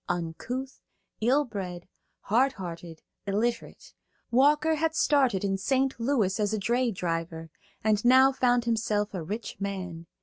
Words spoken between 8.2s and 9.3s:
found himself a